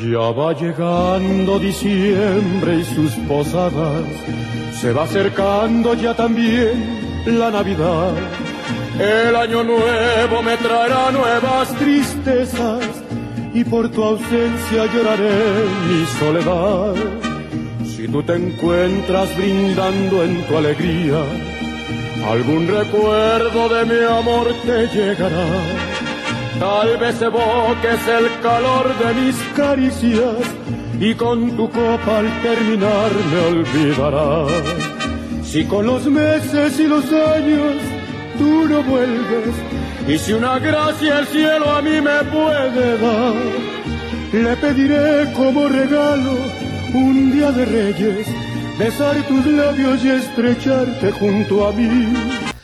[0.00, 4.04] Ya va llegando diciembre y sus posadas,
[4.80, 8.12] se va acercando ya también la Navidad.
[8.98, 12.84] El año nuevo me traerá nuevas tristezas
[13.54, 16.94] y por tu ausencia lloraré mi soledad.
[17.84, 21.22] Si tú te encuentras brindando en tu alegría,
[22.30, 25.91] algún recuerdo de mi amor te llegará.
[26.58, 30.36] Tal vez evoques el calor de mis caricias
[31.00, 34.52] y con tu copa al terminar me olvidarás.
[35.42, 37.76] Si con los meses y los años
[38.38, 39.54] tú no vuelves,
[40.06, 43.34] y si una gracia el cielo a mí me puede dar,
[44.32, 46.36] le pediré como regalo
[46.94, 48.26] un día de reyes,
[48.78, 52.12] besar tus labios y estrecharte junto a mí.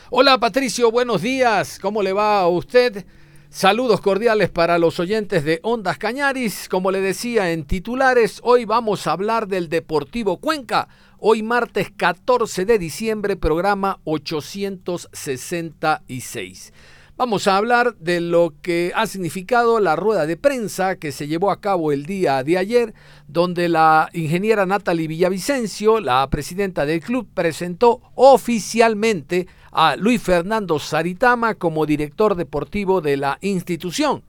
[0.09, 3.05] Hola Patricio, buenos días, ¿cómo le va a usted?
[3.51, 6.69] Saludos cordiales para los oyentes de Ondas Cañaris.
[6.69, 10.87] Como le decía en titulares, hoy vamos a hablar del Deportivo Cuenca.
[11.17, 16.73] Hoy martes 14 de diciembre, programa 866.
[17.17, 21.49] Vamos a hablar de lo que ha significado la rueda de prensa que se llevó
[21.49, 22.93] a cabo el día de ayer,
[23.27, 31.55] donde la ingeniera Natalie Villavicencio, la presidenta del club, presentó oficialmente a Luis Fernando Saritama
[31.55, 34.23] como director deportivo de la institución.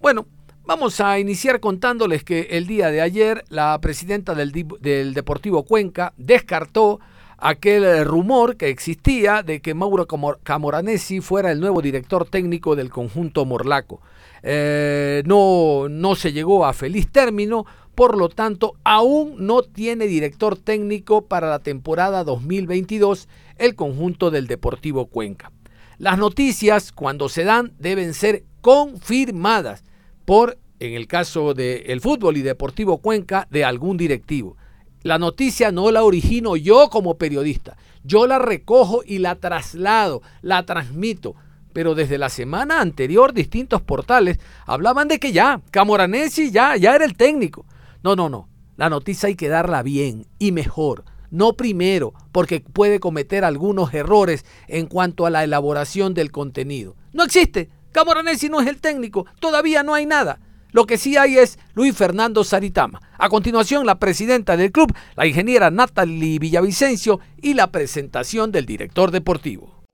[0.00, 0.26] Bueno,
[0.64, 6.12] vamos a iniciar contándoles que el día de ayer la presidenta del, del Deportivo Cuenca
[6.16, 7.00] descartó
[7.42, 13.44] aquel rumor que existía de que Mauro Camoranesi fuera el nuevo director técnico del conjunto
[13.44, 14.00] Morlaco.
[14.44, 20.56] Eh, no, no se llegó a feliz término, por lo tanto aún no tiene director
[20.56, 25.52] técnico para la temporada 2022 el conjunto del Deportivo Cuenca.
[25.98, 29.84] Las noticias cuando se dan deben ser confirmadas
[30.24, 34.56] por, en el caso del fútbol y Deportivo Cuenca, de algún directivo.
[35.02, 37.76] La noticia no la origino yo como periodista.
[38.04, 41.34] Yo la recojo y la traslado, la transmito.
[41.72, 47.04] Pero desde la semana anterior distintos portales hablaban de que ya, Camoranesi ya, ya era
[47.04, 47.64] el técnico.
[48.02, 48.48] No, no, no.
[48.76, 51.04] La noticia hay que darla bien y mejor.
[51.30, 56.96] No primero, porque puede cometer algunos errores en cuanto a la elaboración del contenido.
[57.12, 57.70] No existe.
[57.92, 59.26] Camoranesi no es el técnico.
[59.40, 60.40] Todavía no hay nada.
[60.72, 63.00] Lo que sí hay es Luis Fernando Saritama.
[63.18, 69.10] A continuación, la presidenta del club, la ingeniera Natalie Villavicencio y la presentación del director
[69.10, 69.84] deportivo.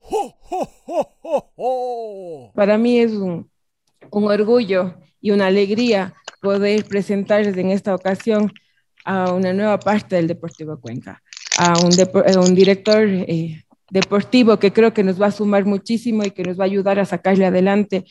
[2.55, 3.49] Para mí es un,
[4.09, 8.51] orgullo y una alegría poder presentarles en esta ocasión
[9.05, 11.21] a una nueva parte del Deportivo Cuenca,
[11.57, 16.43] a un, director eh, deportivo que creo que nos va a sumar muchísimo y que
[16.43, 18.05] nos va a ayudar a sacarle adelante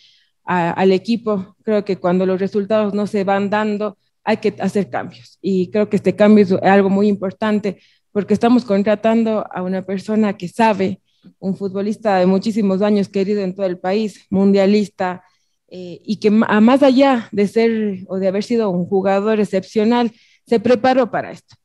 [0.45, 1.57] al equipo.
[1.63, 5.39] Creo que cuando los resultados no se van dando, hay que hacer cambios.
[5.41, 7.81] Y creo que este cambio es algo muy importante
[8.13, 11.01] porque estamos contratando a una persona que sabe,
[11.39, 15.23] un futbolista de muchísimos años querido en todo el país, mundialista,
[15.71, 20.13] eh, y que más allá de ser o de haber sido un jugador excepcional,
[20.47, 21.57] se preparó para esto.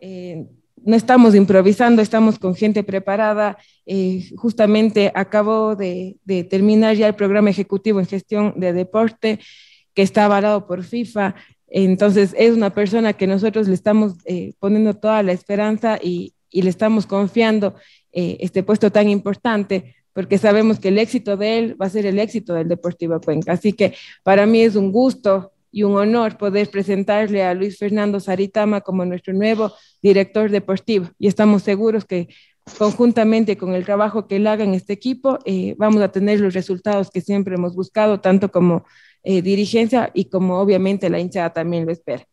[0.00, 0.44] Eh,
[0.84, 3.56] no estamos improvisando, estamos con gente preparada.
[3.86, 6.16] Eh, justamente acabo de,
[6.50, 9.38] terminar ya el programa ejecutivo en gestión de deporte
[9.94, 11.36] que está avalado por FIFA.
[11.68, 14.14] Entonces es una persona que nosotros le estamos
[14.58, 17.76] poniendo toda la esperanza y, le estamos confiando
[18.12, 22.18] este puesto tan importante porque sabemos que el éxito de él va a ser el
[22.18, 23.52] éxito del Deportivo Cuenca.
[23.52, 28.20] Así que para mí es un gusto y un honor poder presentarle a Luis Fernando
[28.20, 29.72] Saritama como nuestro nuevo
[30.02, 31.08] director deportivo.
[31.18, 32.28] Y estamos seguros que
[32.78, 36.54] conjuntamente con el trabajo que él haga en este equipo, eh, vamos a tener los
[36.54, 38.84] resultados que siempre hemos buscado, tanto como
[39.24, 42.24] eh, dirigencia y como obviamente la hinchada también lo espera.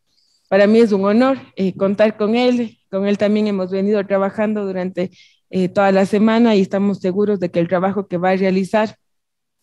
[0.50, 2.78] Para mí es un honor eh, contar con él.
[2.90, 5.12] Con él también hemos venido trabajando durante
[5.74, 8.96] toda la semana y estamos seguros de que el trabajo que va a realizar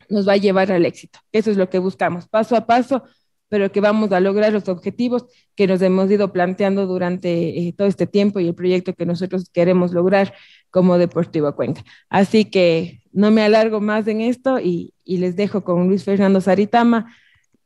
[0.08, 1.18] nos va a llevar al éxito.
[1.32, 3.02] Eso es lo que buscamos, paso a paso,
[3.48, 7.86] pero que vamos a lograr los objetivos que nos hemos ido planteando durante eh, todo
[7.86, 10.34] este tiempo y el proyecto que nosotros queremos lograr
[10.70, 11.84] como Deportivo Cuenca.
[12.08, 17.14] Así que no me alargo más en esto y, les dejo con Luis Fernando Saritama.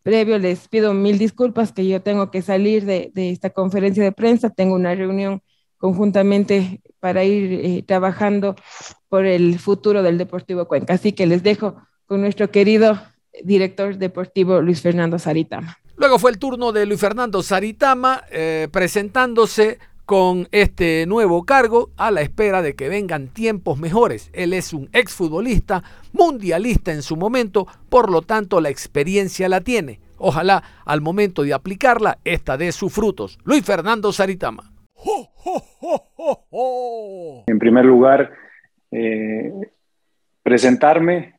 [0.03, 4.51] Previo les pido mil disculpas que yo tengo que salir de, esta conferencia de prensa,
[4.51, 5.43] tengo una reunión
[5.81, 8.55] conjuntamente para ir eh, trabajando
[9.09, 10.95] por el futuro del Deportivo Cuenca.
[10.95, 11.75] Así que les dejo
[12.07, 13.01] con nuestro querido
[13.43, 15.79] director deportivo Luis Fernando Saritama.
[15.97, 22.11] Luego fue el turno de Luis Fernando Saritama eh, presentándose con este nuevo cargo a
[22.11, 24.29] la espera de que vengan tiempos mejores.
[24.33, 25.83] Él es un exfutbolista,
[26.13, 30.01] mundialista en su momento, por lo tanto la experiencia la tiene.
[30.19, 33.39] Ojalá al momento de aplicarla, esta dé sus frutos.
[33.45, 34.70] Luis Fernando Saritama.
[37.47, 38.33] En primer lugar,
[38.91, 39.53] eh,
[40.43, 41.35] presentarme.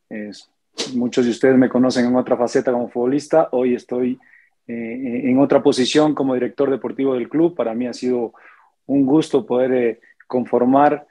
[0.95, 3.49] muchos de ustedes me conocen en otra faceta como futbolista.
[3.51, 4.19] Hoy estoy
[4.67, 7.55] eh, en otra posición como director deportivo del club.
[7.55, 8.33] Para mí ha sido
[8.87, 11.07] un gusto poder eh, conformar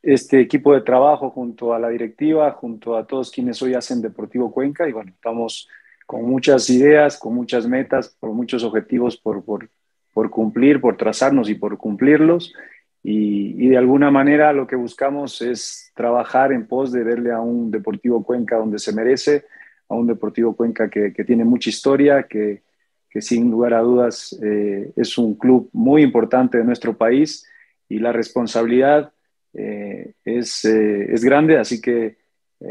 [0.00, 4.52] este equipo de trabajo junto a la directiva, junto a todos quienes hoy hacen Deportivo
[4.52, 4.88] Cuenca.
[4.88, 5.68] Y bueno, estamos
[6.06, 9.68] con muchas ideas, con muchas metas, por muchos objetivos por, por,
[10.12, 12.52] por cumplir, por trazarnos y por cumplirlos.
[13.04, 17.70] Y, de alguna manera lo que buscamos es trabajar en pos de verle a un
[17.70, 19.44] Deportivo Cuenca donde se merece,
[19.88, 22.62] a un Deportivo Cuenca que, que tiene mucha historia, que,
[23.10, 27.44] que, sin lugar a dudas eh, es un club muy importante de nuestro país
[27.88, 29.12] y la responsabilidad
[29.52, 32.16] eh, es, eh, es, grande, así que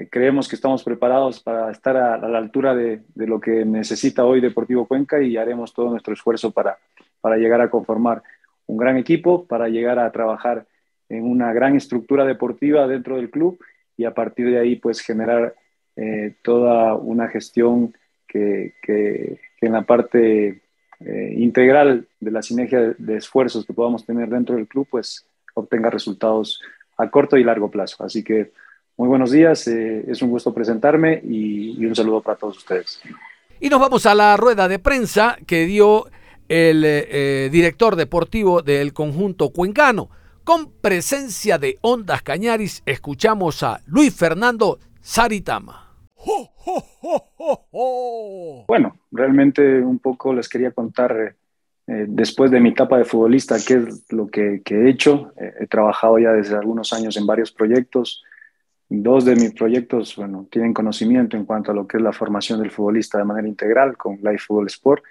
[0.10, 4.24] creemos que estamos preparados para estar a, a la altura de, de, lo que necesita
[4.24, 6.78] hoy Deportivo Cuenca y haremos todo nuestro esfuerzo para,
[7.22, 8.24] para llegar a conformar
[8.72, 10.66] un gran equipo para llegar a trabajar
[11.10, 13.60] en una gran estructura deportiva dentro del club
[13.98, 15.54] y a partir de ahí pues generar
[15.98, 17.94] eh, toda una gestión
[18.28, 20.62] que, que, en la parte
[21.02, 25.90] eh, integral de la sinergia de, esfuerzos que podamos tener dentro del club pues obtenga
[25.90, 26.62] resultados
[26.98, 28.04] a corto y largo plazo.
[28.04, 28.52] Así que
[28.98, 33.02] muy buenos días, eh, es un gusto presentarme y, y un saludo para todos ustedes.
[33.60, 36.08] Y nos vamos a la rueda de prensa que dio
[36.52, 37.08] el eh,
[37.46, 40.10] eh, director deportivo del conjunto cuencano.
[40.44, 45.96] Con presencia de Ondas Cañaris, escuchamos a Luis Fernando Saritama.
[48.68, 51.36] Bueno, realmente un poco les quería contar
[51.88, 55.32] eh, después de mi etapa de futbolista qué es lo que, he hecho.
[55.38, 58.24] he trabajado ya desde algunos años en varios proyectos.
[58.90, 62.60] Dos de mis proyectos, bueno, tienen conocimiento en cuanto a lo que es la formación
[62.60, 65.04] del futbolista de manera integral con Life Football Sport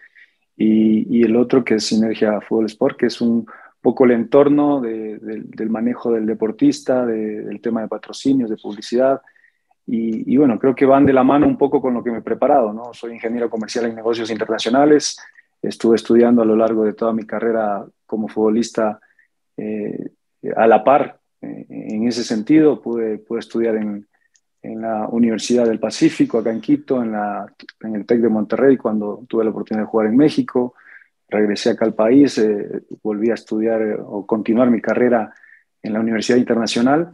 [0.62, 3.46] y, el otro que es Sinergia Fútbol Sport, que es un
[3.80, 9.22] poco el entorno del manejo del deportista, del tema de patrocinios, de publicidad.
[9.86, 12.22] Y, bueno, creo que van de la mano un poco con lo que me he
[12.22, 12.92] preparado, ¿no?
[12.92, 15.18] Soy ingeniero comercial en negocios internacionales,
[15.62, 19.00] estuve estudiando a lo largo de toda mi carrera como futbolista
[19.56, 20.10] eh,
[20.54, 24.06] a la par eh, en ese sentido, pude, pude estudiar en,
[24.62, 27.46] en la Universidad del Pacífico, acá en Quito, en, la,
[27.80, 30.74] en el TEC de Monterrey, cuando tuve la oportunidad de jugar en México.
[31.28, 35.32] Regresé acá al país, eh, volví a estudiar eh, o continuar mi carrera
[35.82, 37.12] en la Universidad Internacional.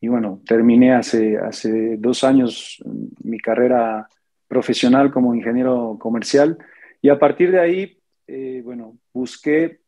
[0.00, 2.82] Y bueno, terminé hace, hace dos años
[3.22, 4.08] mi carrera
[4.48, 6.58] profesional como ingeniero comercial.
[7.02, 9.80] Y a partir de ahí, eh, bueno, busqué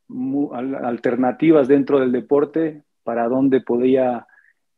[0.82, 4.26] alternativas dentro del deporte para dónde podía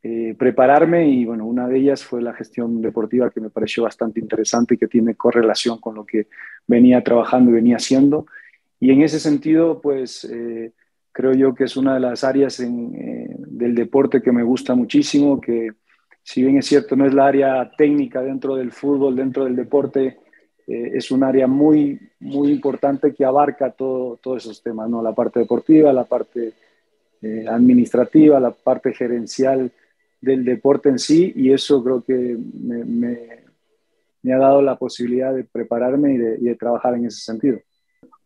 [0.03, 4.19] eh, prepararme y bueno, una de ellas fue la gestión deportiva que me pareció bastante
[4.19, 6.25] interesante y que tiene correlación con lo que
[6.65, 8.25] venía trabajando y venía haciendo.
[8.79, 10.71] Y en ese sentido, pues eh,
[11.11, 15.39] creo yo que es una de las áreas eh, del deporte que me gusta muchísimo,
[15.39, 15.69] que
[16.23, 20.17] si bien es cierto, no es la área técnica dentro del fútbol, dentro del deporte,
[20.67, 25.01] es un área muy, muy importante que abarca todo, todos esos temas, ¿no?
[25.01, 26.53] La parte deportiva, la parte
[27.47, 29.71] administrativa, la parte gerencial,
[30.21, 33.41] del deporte en sí y eso creo que me,
[34.33, 37.59] ha dado la posibilidad de prepararme y de, trabajar en ese sentido.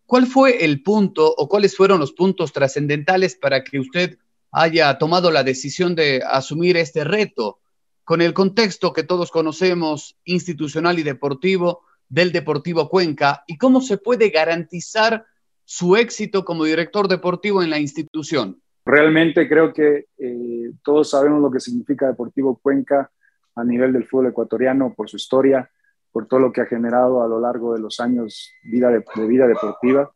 [0.05, 4.17] ¿Cuál fue el punto o cuáles fueron los puntos trascendentales para que usted
[4.51, 7.59] haya tomado la decisión de asumir este reto
[8.03, 13.97] con el contexto que todos conocemos institucional y deportivo del Deportivo Cuenca y cómo se
[13.97, 15.25] puede garantizar
[15.63, 18.61] su éxito como director deportivo en la institución?
[18.85, 23.09] Realmente creo que eh, todos sabemos lo que significa Deportivo Cuenca
[23.55, 25.67] a nivel del fútbol ecuatoriano por su historia,
[26.11, 29.47] por todo lo que ha generado a lo largo de los años vida de, vida
[29.47, 30.11] deportiva.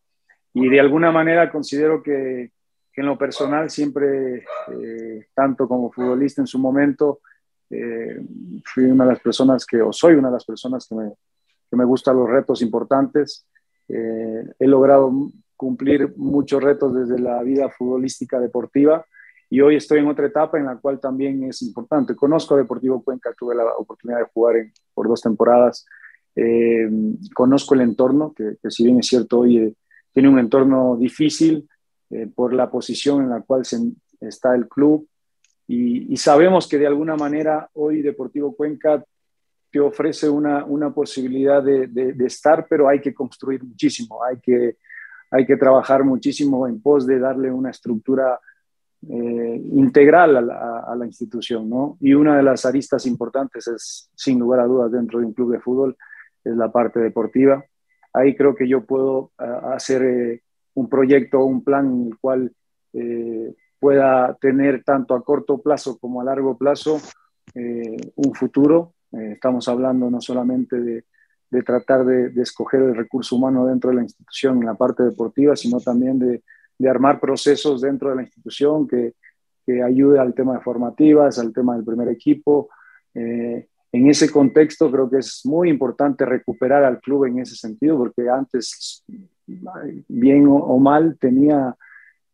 [0.53, 2.51] Y de alguna manera considero que,
[2.93, 7.21] en lo personal siempre, eh, tanto como futbolista en su momento,
[7.69, 8.21] eh,
[8.65, 11.13] fui una de las personas que, o soy una de las personas que me,
[11.69, 13.47] que me gustan los retos importantes.
[13.87, 15.11] he logrado
[15.59, 19.05] cumplir muchos retos desde la vida futbolística deportiva.
[19.49, 22.15] Y hoy estoy en otra etapa en la cual también es importante.
[22.15, 24.55] Conozco a Deportivo Cuenca, tuve la oportunidad de jugar
[24.93, 25.85] por dos temporadas,
[26.33, 26.89] eh,
[27.35, 29.73] conozco el entorno, que, si bien es cierto hoy eh,
[30.13, 31.67] tiene un entorno difícil
[32.09, 33.79] eh, por la posición en la cual se,
[34.21, 35.09] está el club.
[35.67, 39.03] Y, sabemos que de alguna manera hoy Deportivo Cuenca
[39.69, 44.77] te ofrece una, una posibilidad de, de estar, pero hay que construir muchísimo, hay que
[45.31, 48.39] hay que trabajar muchísimo en pos de darle una estructura
[49.07, 51.97] eh, integral a la, institución, ¿no?
[52.01, 55.51] Y una de las aristas importantes es, sin lugar a dudas, dentro de un club
[55.53, 55.95] de fútbol,
[56.43, 57.63] es la parte deportiva.
[58.13, 60.43] ahí creo que yo puedo hacer eh,
[60.73, 62.51] un proyecto, un plan en el cual
[62.93, 66.99] eh, pueda tener tanto a corto plazo como a largo plazo
[67.55, 68.93] eh, un futuro.
[69.11, 71.05] estamos hablando no solamente de,
[71.49, 75.55] de tratar de, escoger el recurso humano dentro de la institución en la parte deportiva,
[75.55, 76.43] sino también de,
[76.77, 79.13] de armar procesos dentro de la institución que,
[79.65, 82.69] que, ayude al tema de formativas, al tema del primer equipo.
[83.13, 87.97] Eh, en ese contexto creo que es muy importante recuperar al club en ese sentido,
[87.97, 89.03] porque antes,
[90.07, 91.75] bien o, mal, tenía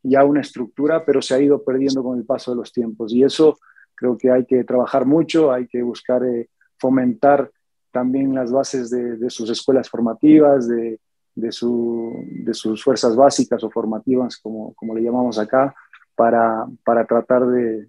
[0.03, 3.13] ya una estructura, pero se ha ido perdiendo con el paso de los tiempos.
[3.13, 3.57] Y eso
[3.95, 7.49] creo que hay que trabajar mucho, hay que buscar eh, fomentar
[7.95, 10.99] también las bases de, de sus escuelas formativas, de,
[11.33, 15.73] de, su, de, sus fuerzas básicas o formativas, como, como le llamamos acá,
[16.13, 17.87] para, para tratar de,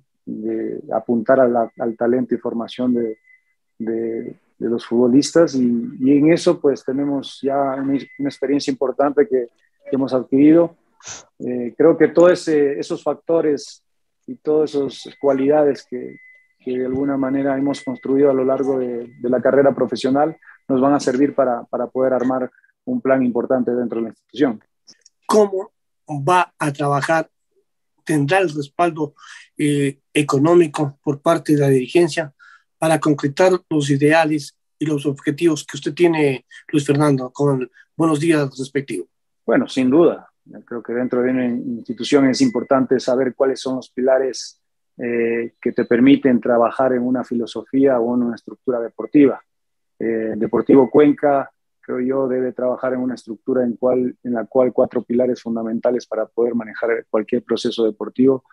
[0.93, 7.59] apuntar al talento y formación de, los futbolistas y, y, en eso pues tenemos ya
[7.75, 9.49] una, una experiencia importante que,
[9.91, 10.77] que hemos adquirido.
[11.41, 13.83] Eh, creo que todos esos factores
[14.25, 16.17] y todas esas cualidades que,
[16.67, 20.37] que, de alguna manera hemos construido a lo largo de, de, la carrera profesional
[20.69, 22.51] nos van a servir para, para poder armar
[22.85, 24.61] un plan importante dentro de la institución.
[25.27, 25.73] ¿Cómo
[26.09, 27.31] va a trabajar?
[28.05, 29.15] ¿Tendrá el respaldo
[29.57, 32.33] eh, económico por parte de la dirigencia
[32.79, 38.49] para concretar los ideales y los objetivos que usted tiene, Luis Fernando, con buenos días
[38.59, 39.09] respectivos?
[39.45, 40.29] Bueno, sin duda.
[40.65, 44.61] Creo que dentro de una institución es importante saber cuáles son los pilares
[44.99, 49.43] eh, que te permiten trabajar en una filosofía o en una estructura deportiva.
[49.99, 51.51] Eh, Deportivo Cuenca,
[51.81, 56.07] creo yo, debe trabajar en una estructura en, cual, en la cual cuatro pilares fundamentales
[56.07, 58.45] para poder manejar cualquier proceso deportivo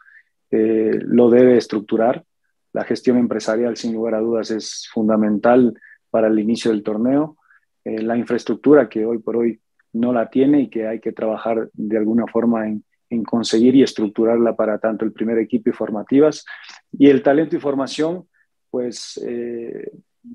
[0.52, 2.26] eh, lo debe estructurar
[2.74, 5.74] la gestión empresarial, sin lugar a dudas, es fundamental
[6.10, 7.38] para el inicio del torneo.
[7.86, 9.62] La infraestructura, que hoy por hoy
[9.94, 13.84] no la tiene y que hay que trabajar de alguna forma en, en conseguir y
[13.84, 16.46] estructurarla para tanto el primer equipo y formativas.
[16.92, 18.28] Y el talento y formación,
[18.70, 19.92] pues eh,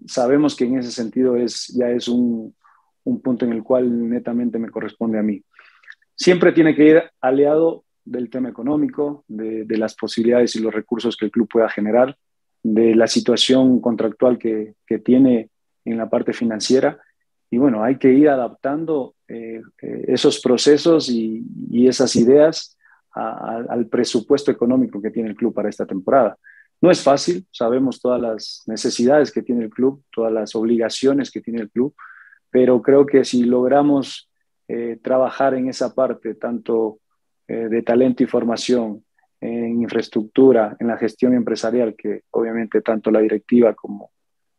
[0.06, 2.54] sabemos que en ese sentido es, ya es un,
[3.04, 5.42] un punto en el cual netamente me corresponde a mí.
[6.14, 11.16] Siempre tiene que ir aliado del tema económico, de, de, las posibilidades y los recursos
[11.16, 12.16] que el club pueda generar
[12.62, 15.50] de la situación contractual que, que, tiene
[15.84, 16.98] en la parte financiera.
[17.50, 22.74] Y bueno, hay que ir adaptando eh, eh, esos procesos y, y esas ideas
[23.10, 26.38] al presupuesto económico que tiene el club para esta temporada.
[26.80, 31.40] No es fácil, sabemos todas las necesidades que tiene el club, todas las obligaciones que
[31.40, 31.94] tiene el club,
[32.48, 34.30] pero creo que si logramos
[34.68, 37.00] eh, trabajar en esa parte, tanto
[37.48, 39.02] de talento y formación,
[39.40, 44.10] en infraestructura, en la gestión empresarial, que obviamente tanto la directiva como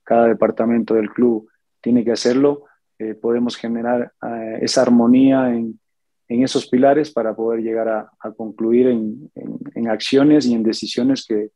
[0.03, 1.47] cada departamento del club
[1.81, 2.65] tiene que hacerlo,
[2.99, 5.79] eh, podemos generar eh, esa armonía en,
[6.27, 10.63] en, esos pilares para poder llegar a, a concluir en, en, en, acciones y en
[10.63, 11.49] decisiones que,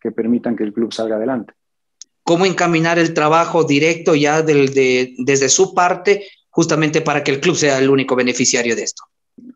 [0.00, 1.54] que, permitan que el club salga adelante.
[2.24, 7.40] ¿Cómo encaminar el trabajo directo ya del, de, desde su parte justamente para que el
[7.40, 9.04] club sea el único beneficiario de esto?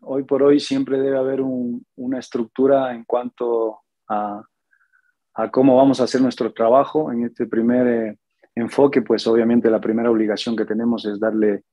[0.01, 4.43] hoy por hoy siempre debe haber un, una estructura en cuanto a,
[5.33, 7.11] a, cómo vamos a hacer nuestro trabajo.
[7.11, 8.17] En este primer eh,
[8.55, 11.63] enfoque, pues obviamente la primera obligación que tenemos es darle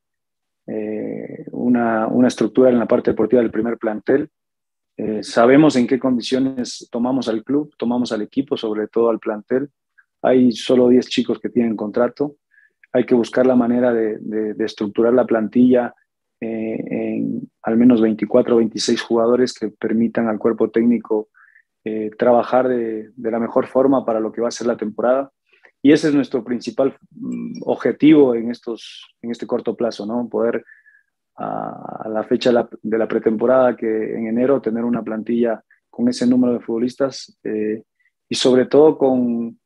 [0.66, 4.30] eh, una, una, estructura en la parte deportiva del primer plantel.
[4.96, 9.70] Eh, sabemos en qué condiciones tomamos al club, tomamos al equipo, sobre todo al plantel.
[10.22, 12.36] Hay solo 10 chicos que tienen contrato.
[12.92, 15.94] Hay que buscar la manera de, estructurar la plantilla
[16.40, 21.28] eh, en al menos 24 o 26 jugadores que permitan al cuerpo técnico
[22.18, 25.32] trabajar de, la mejor forma para lo que va a ser la temporada.
[25.82, 30.28] Y ese es nuestro principal mm, objetivo en, estos, en este corto plazo, ¿no?
[30.28, 30.64] Poder
[31.36, 32.50] a, la fecha
[32.82, 37.82] de la, pretemporada, que en enero, tener una plantilla con ese número de futbolistas eh,
[38.28, 39.58] y sobre todo con,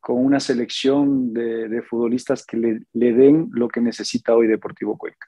[0.00, 5.26] con una selección de, futbolistas que le, den lo que necesita hoy Deportivo Cuenca.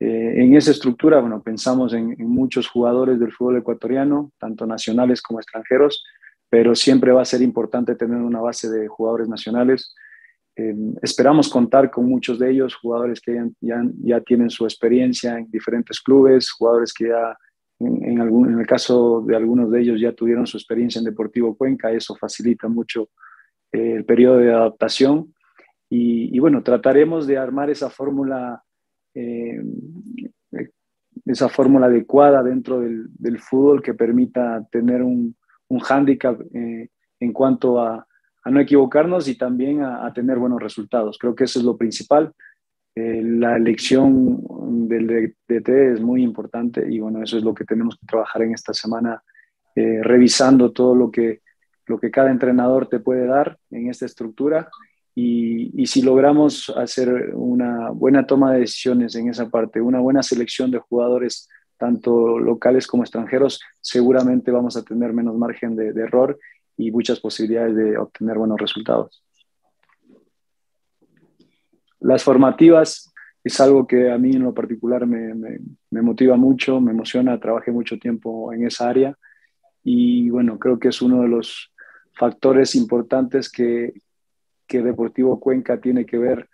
[0.00, 5.22] Eh, en esa estructura, bueno, pensamos en, en, muchos jugadores del fútbol ecuatoriano, tanto nacionales
[5.22, 6.04] como extranjeros,
[6.52, 9.94] pero siempre va a ser importante tener una base de jugadores nacionales.
[10.54, 15.98] Eh, esperamos contar con muchos de ellos, jugadores que ya, tienen su experiencia en diferentes
[16.02, 17.34] clubes, jugadores que ya,
[17.80, 18.20] en,
[18.60, 22.68] el caso de algunos de ellos, ya tuvieron su experiencia en Deportivo Cuenca, eso facilita
[22.68, 23.08] mucho
[23.72, 25.32] eh, el periodo de adaptación.
[25.88, 28.62] Y, bueno, trataremos de armar esa fórmula
[29.14, 29.58] eh,
[31.24, 35.34] esa fórmula adecuada dentro del, fútbol que permita tener un,
[35.72, 36.88] un hándicap eh,
[37.18, 38.06] en cuanto a,
[38.44, 41.16] no equivocarnos y también a, tener buenos resultados.
[41.18, 42.32] Creo que eso es lo principal.
[42.94, 44.42] eh, la elección
[44.88, 48.52] del DT es muy importante y bueno, eso es lo que tenemos que trabajar en
[48.52, 49.22] esta semana,
[49.74, 51.40] eh, revisando todo lo que,
[51.86, 54.68] lo que cada entrenador te puede dar en esta estructura
[55.14, 60.70] y, si logramos hacer una buena toma de decisiones en esa parte, una buena selección
[60.70, 61.48] de jugadores,
[61.82, 66.38] tanto locales como extranjeros, seguramente vamos a tener menos margen de, error
[66.76, 69.24] y muchas posibilidades de obtener buenos resultados.
[71.98, 73.12] Las formativas
[73.42, 77.72] es algo que a mí en lo particular me, me, motiva mucho, me emociona, trabajé
[77.72, 79.18] mucho tiempo en esa área
[79.82, 81.72] y bueno, creo que es uno de los
[82.12, 83.92] factores importantes que,
[84.68, 86.48] que Deportivo Cuenca tiene que ver,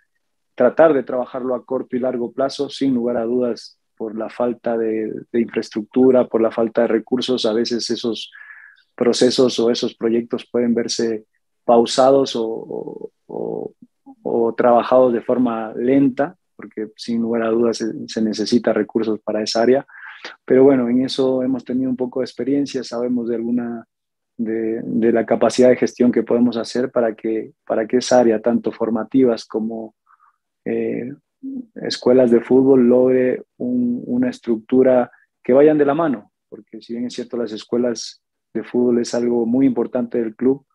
[0.55, 4.77] tratar de trabajarlo a corto y largo plazo, sin lugar a dudas, por la falta
[4.77, 8.31] de, infraestructura, por la falta de recursos, a veces esos
[8.95, 11.25] procesos o esos proyectos pueden verse
[11.65, 13.11] pausados o,
[14.55, 19.85] trabajados de forma lenta, porque sin lugar a dudas se, necesita recursos para esa área.
[20.45, 23.85] Pero bueno, en eso hemos tenido un poco de experiencia, sabemos de alguna
[24.37, 28.41] de, de, la capacidad de gestión que podemos hacer para que, para que esa área,
[28.41, 29.93] tanto formativas como
[30.63, 31.11] eh,
[31.75, 35.11] escuelas de fútbol, logre una estructura
[35.43, 38.21] que vayan de la mano, porque si bien es cierto, las escuelas
[38.53, 40.65] de fútbol es algo muy importante del club,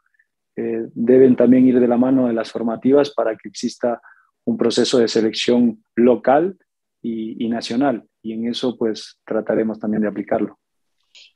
[0.56, 4.00] eh, deben también ir de la mano de las formativas para que exista
[4.44, 6.56] un proceso de selección local
[7.02, 8.04] y, nacional.
[8.23, 10.59] Y en eso pues trataremos también de aplicarlo.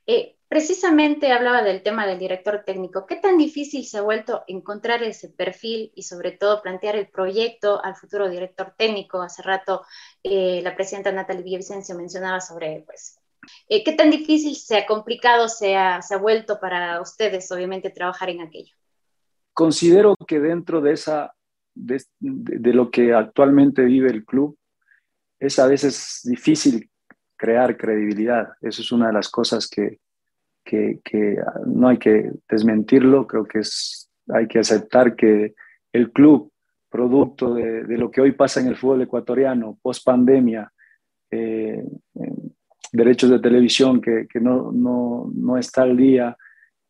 [0.06, 3.06] Eh, precisamente hablaba del tema del director técnico.
[3.06, 7.84] ¿Qué tan difícil se ha vuelto encontrar ese perfil y sobre todo plantear el proyecto
[7.84, 9.22] al futuro director técnico?
[9.22, 9.84] Hace rato
[10.22, 13.18] eh, la presidenta Natalie Villavicencio mencionaba sobre pues,
[13.68, 18.30] ¿Qué tan difícil se ha complicado, se ha, se ha vuelto para ustedes, obviamente, trabajar
[18.30, 18.74] en aquello?
[19.52, 20.98] Considero que dentro de,
[21.74, 24.56] de, lo que actualmente vive el club,
[25.38, 26.90] es a veces difícil
[27.36, 28.48] crear credibilidad.
[28.60, 29.98] Eso es una de las cosas que,
[30.68, 35.54] que, no hay que desmentirlo, creo que es, hay que aceptar que
[35.92, 36.52] el club,
[36.90, 40.70] producto de, lo que hoy pasa en el fútbol ecuatoriano, post pandemia,
[41.30, 41.82] eh,
[42.92, 46.36] derechos de televisión que, que no, no, no, está al día,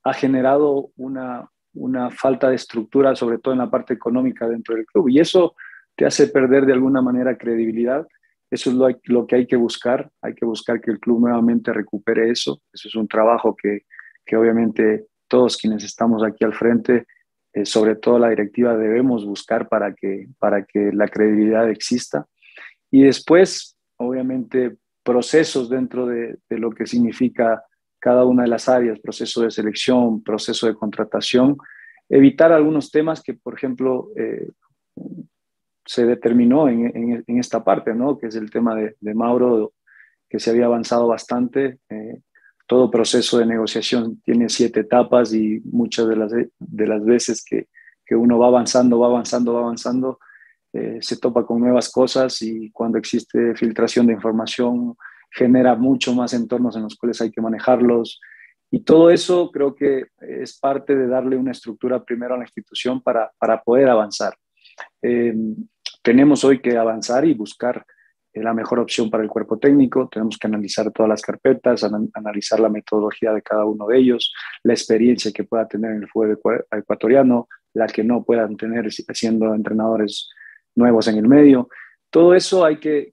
[0.04, 4.86] ha generado una, una falta de estructura, sobre todo en la parte económica dentro del
[4.86, 5.08] club.
[5.08, 5.54] Y eso
[5.96, 8.06] te hace perder de alguna manera credibilidad.
[8.50, 10.10] Eso es lo, que hay que buscar.
[10.22, 12.62] Hay que buscar que el club nuevamente recupere eso.
[12.72, 13.82] Eso es un trabajo que,
[14.24, 17.06] que obviamente todos quienes estamos aquí al frente,
[17.52, 22.26] eh, sobre todo la directiva, debemos buscar para que, para que la credibilidad exista.
[22.90, 27.62] Y después, obviamente, procesos dentro de, de lo que significa
[27.98, 31.56] cada una de las áreas, proceso de selección, proceso de contratación,
[32.08, 34.48] evitar algunos temas que, por ejemplo, eh,
[35.88, 38.18] se determinó en, esta parte, ¿no?
[38.18, 39.72] que es el tema de, de Mauro,
[40.28, 41.78] que se había avanzado bastante.
[41.88, 42.20] Eh,
[42.66, 47.68] todo proceso de negociación tiene siete etapas y muchas de las, de las veces que,
[48.04, 50.18] que uno va avanzando, va avanzando, va avanzando,
[50.74, 54.94] eh, se topa con nuevas cosas y cuando existe filtración de información,
[55.30, 58.20] genera mucho más entornos en los cuales hay que manejarlos.
[58.70, 63.00] Y todo eso creo que es parte de darle una estructura primero a la institución
[63.00, 64.34] para, para poder avanzar.
[65.02, 65.34] Eh,
[66.02, 67.84] tenemos hoy que avanzar y buscar
[68.32, 70.08] eh, la mejor opción para el cuerpo técnico.
[70.08, 71.84] Tenemos que analizar todas las carpetas,
[72.14, 74.32] analizar la metodología de cada uno de ellos,
[74.62, 76.38] la experiencia que pueda tener en el fútbol
[76.70, 80.28] ecuatoriano, la que no puedan tener siendo entrenadores
[80.74, 81.68] nuevos en el medio.
[82.10, 83.12] Todo eso hay que,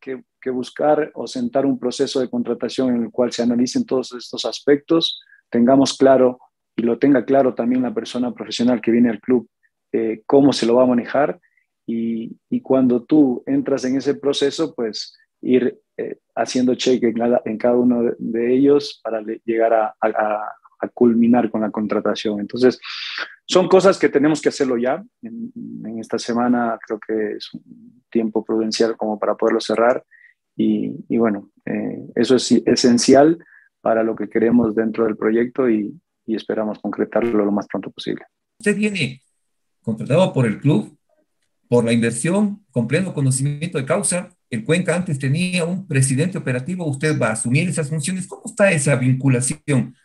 [0.54, 5.20] buscar o sentar un proceso de contratación en el cual se analicen todos estos aspectos,
[5.50, 6.38] tengamos claro
[6.76, 9.50] y lo tenga claro también la persona profesional que viene al club,
[9.92, 11.40] eh, cómo se lo va a manejar
[11.86, 17.42] y, y, cuando tú entras en ese proceso, pues ir eh, haciendo cheque en cada,
[17.46, 20.10] en cada, uno de, ellos para llegar a, a,
[20.80, 22.40] a, culminar con la contratación.
[22.40, 22.80] Entonces,
[23.46, 25.04] son cosas que tenemos que hacerlo ya.
[25.22, 25.52] En,
[25.86, 30.04] en esta semana creo que es un tiempo prudencial como para poderlo cerrar
[30.56, 33.38] y, bueno, eh, eso es esencial
[33.82, 35.94] para lo que queremos dentro del proyecto y,
[36.26, 38.26] y esperamos concretarlo lo más pronto posible.
[38.60, 39.22] Usted viene
[39.82, 40.98] contratado por el club,
[41.68, 44.30] por la inversión, con pleno conocimiento de causa.
[44.50, 48.28] El Cuenca antes tenía un presidente operativo, usted va a asumir esas funciones.
[48.28, 49.96] ¿Cómo está esa vinculación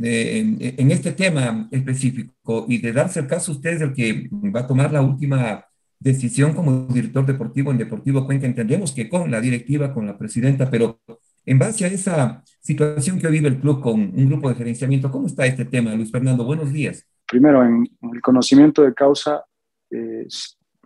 [0.00, 2.66] en, en, este tema específico?
[2.68, 5.64] Y de darse el caso, usted es el que va a tomar la última
[5.98, 8.46] decisión como director deportivo en Deportivo Cuenca.
[8.46, 11.00] Entendemos que con la directiva, con la presidenta, pero
[11.44, 15.26] en base a esa situación que vive el club con un grupo de gerenciamiento, ¿cómo
[15.26, 16.44] está este tema, Luis Fernando?
[16.44, 17.06] Buenos días.
[17.26, 19.44] Primero, en el conocimiento de causa,
[19.90, 20.26] eh,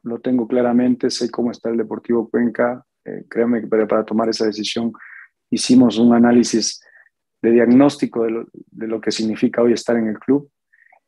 [0.03, 4.47] lo tengo claramente, sé cómo está el Deportivo Cuenca, Eh, créanme que para, tomar esa
[4.47, 4.93] decisión
[5.51, 6.81] hicimos un análisis
[7.43, 10.49] de diagnóstico de lo, de lo, que significa hoy estar en el club.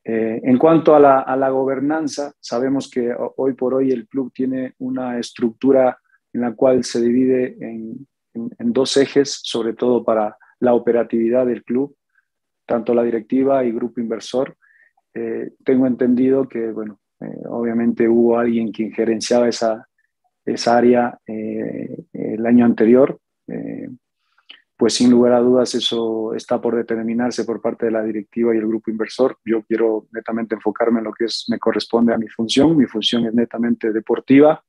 [0.04, 4.32] Eh, en cuanto a la, a la, gobernanza, sabemos que hoy por hoy el club
[4.34, 5.96] tiene una estructura
[6.32, 11.62] en la cual se divide en, en, dos ejes, sobre todo para la operatividad del
[11.62, 11.96] club,
[12.66, 14.56] tanto la directiva y grupo inversor.
[15.14, 19.88] Eh, tengo entendido que, bueno, eh, obviamente hubo alguien quien gerenciaba esa,
[20.44, 23.18] esa área el año anterior,
[24.76, 28.58] pues sin lugar a dudas eso está por determinarse por parte de la directiva y
[28.58, 29.38] el grupo inversor.
[29.44, 32.76] Yo quiero netamente enfocarme en lo que es, me corresponde a mi función.
[32.76, 34.64] Mi función es netamente deportiva.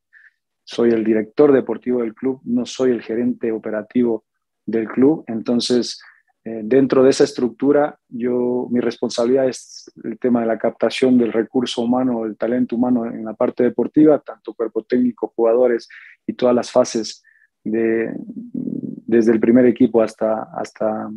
[0.64, 4.24] Soy el director deportivo del club, no soy el gerente operativo
[4.64, 5.24] del club.
[5.26, 6.00] Entonces,
[6.46, 11.32] eh, dentro de esa estructura, yo, mi responsabilidad es el tema de la captación del
[11.32, 15.88] recurso humano, el talento humano en la parte deportiva, tanto cuerpo técnico, jugadores
[16.24, 17.24] y todas las fases
[17.64, 21.10] de, desde el primer equipo hasta, hasta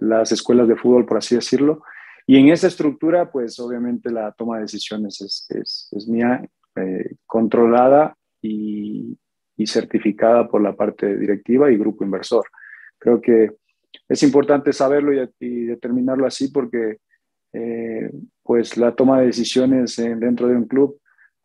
[0.00, 1.82] las escuelas de fútbol, por así decirlo.
[2.26, 8.18] Y en esa estructura, pues obviamente la toma de decisiones es, es, mía, eh, controlada
[8.42, 9.16] y,
[9.56, 12.44] y, certificada por la parte directiva y grupo inversor.
[12.98, 13.52] Creo que
[14.08, 16.98] es importante saberlo y, determinarlo así porque
[17.52, 18.10] eh,
[18.42, 21.00] pues la toma de decisiones dentro de un club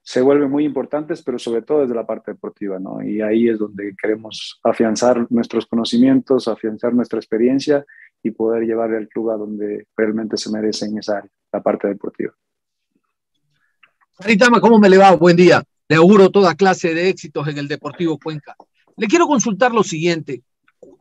[0.06, 3.02] se vuelven muy importantes, pero sobre todo desde la parte deportiva, ¿no?
[3.02, 7.86] Y ahí es donde queremos afianzar nuestros conocimientos, afianzar nuestra experiencia
[8.22, 11.88] y poder llevar el club a donde realmente se merece en esa área, la parte
[11.88, 12.34] deportiva.
[14.20, 15.16] Maritama, ¿cómo me le va?
[15.16, 15.64] Buen día.
[15.88, 18.56] Le auguro toda clase de éxitos en el Deportivo Cuenca.
[18.98, 20.44] Le quiero consultar lo siguiente.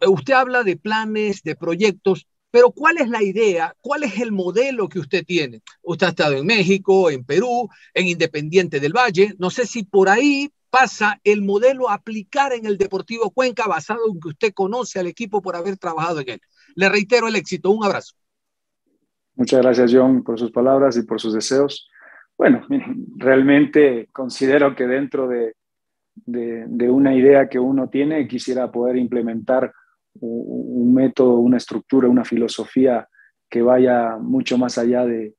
[0.06, 3.74] Usted habla de planes, de proyectos, pero ¿cuál es la idea?
[3.80, 5.62] ¿Cuál es el modelo que usted tiene?
[5.82, 9.34] Usted ha estado en México, en Perú, en Independiente del Valle.
[9.38, 14.00] No sé si por ahí pasa el modelo a aplicar en el Deportivo Cuenca basado
[14.12, 16.40] en que usted conoce al equipo por haber trabajado en él.
[16.74, 17.70] Le reitero el éxito.
[17.70, 18.14] Un abrazo.
[19.34, 21.88] Muchas gracias, John, por sus palabras y por sus deseos.
[22.36, 22.66] Bueno,
[23.16, 25.54] realmente considero que dentro de,
[26.26, 29.72] de una idea que uno tiene, quisiera poder implementar
[30.20, 33.08] un método, una estructura, una filosofía
[33.48, 35.34] que vaya mucho más allá de,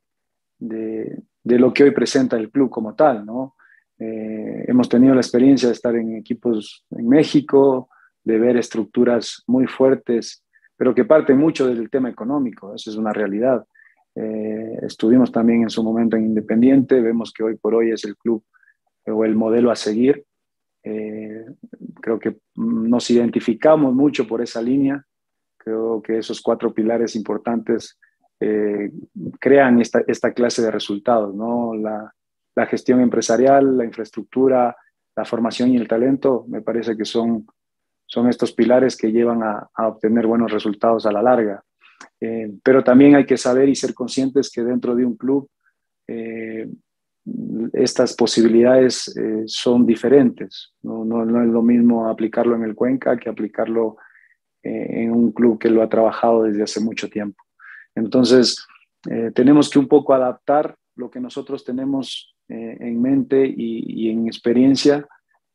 [0.59, 3.55] de, lo que hoy presenta el club como tal, ¿no?
[3.99, 7.89] Eh, hemos tenido la experiencia de estar en equipos en México,
[8.23, 10.43] de ver estructuras muy fuertes,
[10.77, 13.65] pero que parten mucho del tema económico, eso es una realidad.
[14.15, 18.15] Eh, estuvimos también en su momento en Independiente, vemos que hoy por hoy es el
[18.17, 18.43] club
[19.05, 20.23] o el modelo a seguir.
[20.83, 21.45] Eh,
[22.01, 25.03] creo que nos identificamos mucho por esa línea.
[25.57, 27.97] Creo que esos cuatro pilares importantes
[28.39, 28.91] eh,
[29.39, 31.73] crean esta, esta, clase de resultados, ¿no?
[31.73, 32.13] La,
[32.55, 34.75] la, gestión empresarial, la infraestructura,
[35.15, 37.47] la formación y el talento, me parece que son,
[38.05, 41.63] son estos pilares que llevan a, a obtener buenos resultados a la larga.
[42.19, 45.49] Eh, pero también hay que saber y ser conscientes que dentro de un club
[46.07, 46.69] eh,
[47.73, 50.73] estas posibilidades eh, son diferentes.
[50.81, 51.05] ¿no?
[51.05, 53.97] No, es lo mismo aplicarlo en el Cuenca que aplicarlo
[54.61, 57.43] eh, en un club que lo ha trabajado desde hace mucho tiempo.
[57.95, 58.65] Entonces,
[59.09, 64.27] eh, tenemos que un poco adaptar lo que nosotros tenemos en mente y, y en
[64.27, 65.07] experiencia.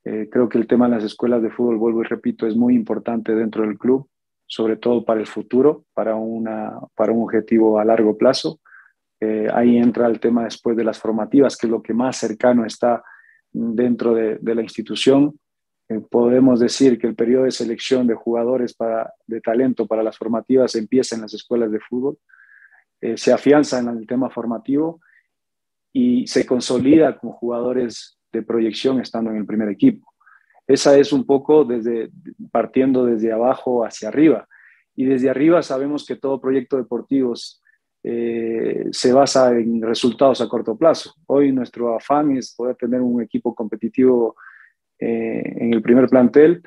[0.02, 3.34] creo que el tema de las escuelas de fútbol, vuelvo y repito, es muy importante
[3.34, 4.08] dentro del club,
[4.46, 8.58] sobre todo para el futuro, para, una, para un objetivo a largo plazo
[9.20, 12.64] eh, ahí entra el tema después de las formativas, que es lo que más cercano
[12.64, 13.02] está
[13.52, 15.38] dentro de, la institución.
[15.88, 20.16] Eh, podemos decir que el periodo de selección de jugadores para, de talento para las
[20.16, 22.18] formativas empieza en las escuelas de fútbol,
[23.00, 25.00] eh, se afianza en el tema formativo
[25.92, 30.12] y se consolida con jugadores de proyección estando en el primer equipo.
[30.66, 32.10] Esa es un poco desde,
[32.52, 34.46] partiendo desde abajo hacia arriba.
[34.94, 37.32] Y desde arriba sabemos que todo proyecto deportivo
[38.10, 41.12] eh, se basa en resultados a corto plazo.
[41.26, 44.34] Hoy nuestro afán es poder tener un equipo competitivo
[44.98, 46.62] eh, en el primer plantel,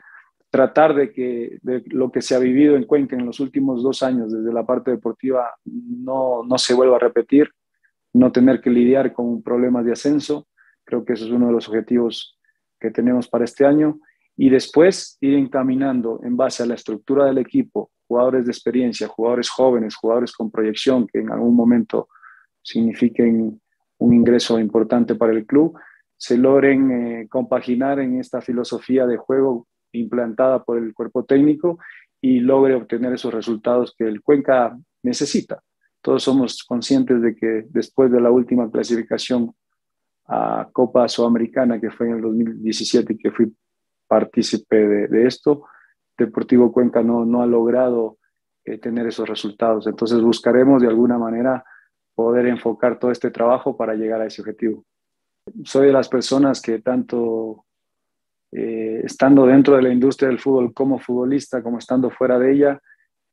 [0.51, 4.32] tratar de que lo que se ha vivido en Cuenca en los últimos dos años
[4.32, 7.49] desde la parte deportiva no, no se vuelva a repetir,
[8.13, 10.47] no tener que lidiar con problemas de ascenso.
[10.84, 12.38] Creo que eso es uno de los objetivos
[12.80, 13.99] que tenemos para este año.
[14.38, 19.50] Y después ir encaminando en base a la estructura del equipo, jugadores de experiencia, jugadores
[19.50, 22.10] jóvenes, jugadores con proyección que en algún momento
[22.62, 23.62] signifiquen
[24.00, 25.80] un ingreso importante para el club,
[26.17, 31.80] se logren eh, compaginar en esta filosofía de juego implantada por el cuerpo técnico
[32.19, 35.63] y logre obtener esos resultados que el Cuenca necesita.
[36.02, 39.54] Todos somos conscientes de que después de la última clasificación
[40.28, 43.56] a Copa Sudamericana, que fue en el 2017 y que fui
[44.06, 44.76] partícipe
[45.08, 45.63] de, esto,
[46.17, 48.17] Deportivo Cuenca no, no ha logrado
[48.63, 49.88] eh, tener esos resultados.
[49.88, 51.63] Entonces buscaremos de alguna manera
[52.13, 54.86] poder enfocar todo este trabajo para llegar a ese objetivo.
[55.63, 57.65] Soy de las personas que tanto
[58.52, 62.82] eh, estando dentro de la industria del fútbol como futbolista, como estando fuera de ella,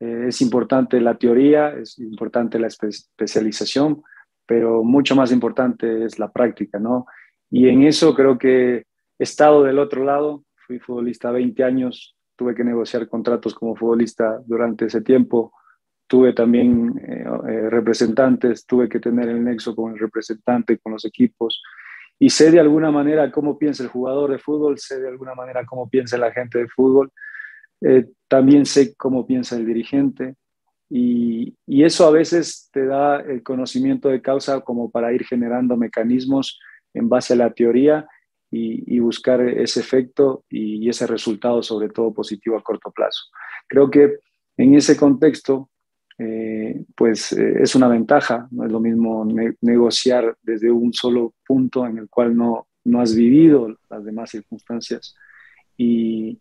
[0.01, 4.03] eh, es importante la teoría, es importante la especialización,
[4.47, 7.07] pero mucho más importante es la práctica, ¿no?
[7.51, 8.85] Y en eso creo que he
[9.19, 14.87] estado del otro lado, fui futbolista 20 años, tuve que negociar contratos como futbolista durante
[14.87, 15.53] ese tiempo,
[16.07, 21.05] tuve también eh, eh, representantes, tuve que tener el nexo con el representante, con los
[21.05, 21.61] equipos,
[22.16, 25.66] y sé de alguna manera cómo piensa el jugador de fútbol, sé de alguna manera
[25.66, 27.11] cómo piensa la gente de fútbol,
[27.81, 30.37] eh, también sé cómo piensa el dirigente,
[30.88, 35.77] y, y, eso a veces te da el conocimiento de causa como para ir generando
[35.77, 36.59] mecanismos
[36.94, 38.09] en base a la teoría
[38.50, 43.24] y, buscar ese efecto y, ese resultado, sobre todo positivo a corto plazo.
[43.66, 44.18] Creo que
[44.56, 45.70] en ese contexto,
[46.18, 49.26] eh, pues eh, es una ventaja, no es lo mismo
[49.61, 55.14] negociar desde un solo punto en el cual no, no has vivido las demás circunstancias.
[55.76, 56.40] Y,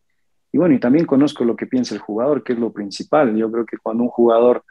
[0.54, 3.36] bueno, y también conozco lo que piensa el jugador, que es lo principal.
[3.36, 4.64] Yo creo que cuando un jugador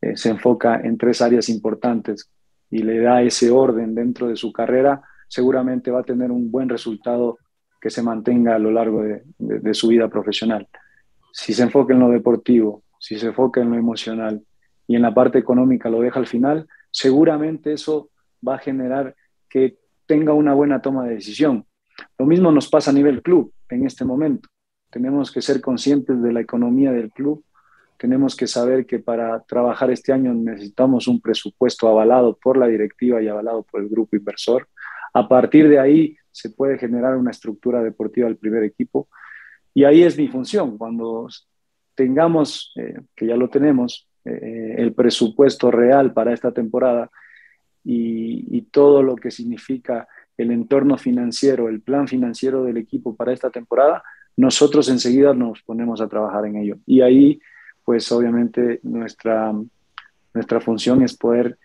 [0.00, 2.30] eh, se enfoca en tres áreas importantes
[2.70, 6.68] y le da ese orden dentro de su carrera, seguramente va a tener un buen
[6.68, 7.38] resultado
[7.80, 10.68] que se mantenga a lo largo de, su vida profesional.
[11.32, 14.42] Si se enfoca en lo deportivo, si se enfoca en lo emocional
[14.86, 18.10] y en la parte económica lo deja al final, seguramente eso
[18.46, 19.14] va a generar
[19.48, 21.66] que tenga una buena toma de decisión.
[22.18, 24.48] Lo mismo nos pasa a nivel club en este momento.
[24.90, 27.44] Tenemos que ser conscientes de la economía del club.
[27.98, 33.22] Tenemos que saber que para trabajar este año necesitamos un presupuesto avalado por la directiva
[33.22, 34.68] y avalado por el grupo inversor.
[35.16, 39.08] A partir de ahí se puede generar una estructura deportiva del primer equipo
[39.72, 40.76] y ahí es mi función.
[40.76, 41.26] Cuando
[41.94, 47.10] tengamos, eh, que ya lo tenemos, eh, el presupuesto real para esta temporada
[47.82, 53.48] y, todo lo que significa el entorno financiero, el plan financiero del equipo para esta
[53.48, 54.02] temporada,
[54.36, 56.76] nosotros enseguida nos ponemos a trabajar en ello.
[56.84, 57.40] Y ahí,
[57.86, 59.54] pues obviamente nuestra,
[60.34, 61.56] nuestra función es poder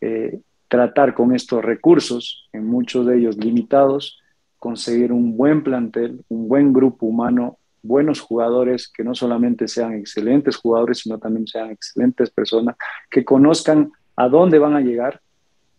[0.00, 4.20] eh, tratar con estos recursos, en muchos de ellos limitados,
[4.58, 10.56] conseguir un buen plantel, un buen grupo humano, buenos jugadores que no solamente sean excelentes
[10.56, 12.76] jugadores, sino también sean excelentes personas,
[13.10, 15.20] que conozcan a dónde van a llegar,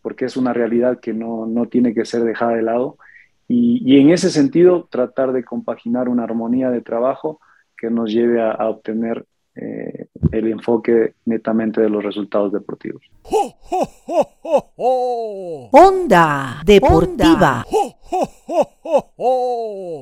[0.02, 2.98] porque es una realidad que no, no tiene que ser dejada de lado.
[3.50, 7.40] Y, y, en ese sentido, tratar de compaginar una armonía de trabajo
[7.78, 9.26] que nos lleve a, a obtener
[9.60, 13.02] eh, el enfoque netamente de los resultados deportivos.
[15.72, 17.66] Onda Deportiva.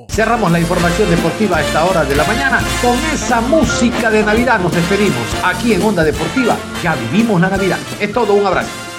[0.09, 2.59] Cerramos la información deportiva a esta hora de la mañana.
[2.81, 5.25] Con esa música de Navidad nos despedimos.
[5.43, 7.79] Aquí en Onda Deportiva ya vivimos la Navidad.
[7.99, 8.94] Es todo, un abrazo.